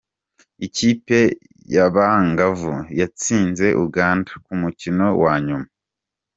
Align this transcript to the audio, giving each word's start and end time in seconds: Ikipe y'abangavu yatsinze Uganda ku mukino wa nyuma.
Ikipe 0.65 1.19
y'abangavu 1.75 2.73
yatsinze 2.99 3.65
Uganda 3.85 4.31
ku 4.45 4.53
mukino 4.61 5.05
wa 5.23 5.35
nyuma. 5.45 5.67